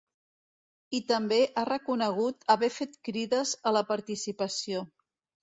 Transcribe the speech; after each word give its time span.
I 0.99 1.01
també 1.11 1.37
ha 1.61 1.65
reconegut 1.69 2.47
haver 2.55 2.71
fet 2.79 2.97
crides 3.09 3.53
a 3.61 3.75
la 3.79 3.85
participació. 3.93 4.85